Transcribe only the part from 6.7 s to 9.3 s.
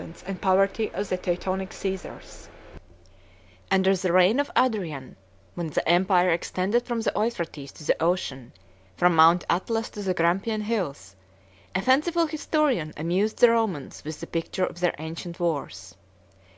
from the Euphrates to the ocean, from